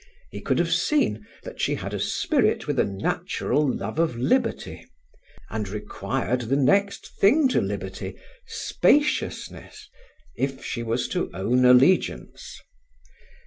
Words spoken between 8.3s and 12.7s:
spaciousness, if she was to own allegiance.